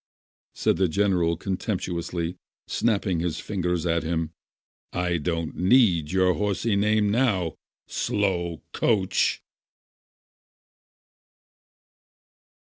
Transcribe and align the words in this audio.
said 0.55 0.77
the 0.77 0.87
general 0.87 1.37
contemptuously, 1.37 2.35
snapping 2.65 3.19
his 3.19 3.39
fingers 3.39 3.85
at 3.85 4.01
him. 4.01 4.31
"I 4.91 5.17
don't 5.17 5.55
need 5.55 6.11
your 6.11 6.33
horsey 6.33 6.75
name 6.75 7.11
now! 7.11 7.53
Slow 7.87 8.63
coach 8.73 9.43